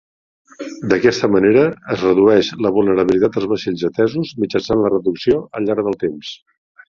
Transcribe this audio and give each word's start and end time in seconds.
D'aquesta 0.93 1.27
manera 1.33 1.65
es 1.95 2.05
redueix 2.05 2.49
la 2.67 2.71
vulnerabilitat 2.77 3.37
dels 3.37 3.47
vaixells 3.53 3.85
atesos 3.91 4.33
mitjançant 4.47 4.83
la 4.87 4.93
reducció 4.95 5.39
al 5.61 5.69
llarg 5.71 5.87
del 5.91 6.01
temps. 6.07 6.35